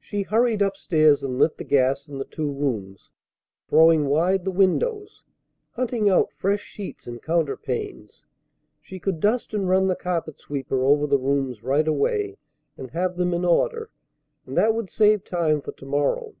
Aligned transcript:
She 0.00 0.22
hurried 0.22 0.62
up 0.62 0.74
stairs, 0.74 1.22
and 1.22 1.38
lit 1.38 1.58
the 1.58 1.64
gas 1.64 2.08
in 2.08 2.16
the 2.16 2.24
two 2.24 2.50
rooms, 2.50 3.10
throwing 3.68 4.06
wide 4.06 4.46
the 4.46 4.50
windows, 4.50 5.22
hunting 5.72 6.08
out 6.08 6.32
fresh 6.32 6.62
sheets 6.62 7.06
and 7.06 7.20
counterpanes. 7.22 8.24
She 8.80 8.98
could 8.98 9.20
dust 9.20 9.52
and 9.52 9.68
run 9.68 9.86
the 9.86 9.96
carpet 9.96 10.40
sweeper 10.40 10.82
over 10.82 11.06
the 11.06 11.18
rooms 11.18 11.62
right 11.62 11.86
away, 11.86 12.38
and 12.78 12.92
have 12.92 13.18
them 13.18 13.34
in 13.34 13.44
order; 13.44 13.90
and 14.46 14.56
that 14.56 14.74
would 14.74 14.88
save 14.88 15.24
time 15.24 15.60
for 15.60 15.72
to 15.72 15.84
morrow. 15.84 16.34